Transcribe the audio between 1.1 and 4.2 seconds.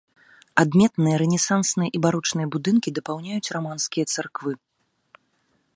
рэнесансныя і барочныя будынкі дапаўняюць раманскія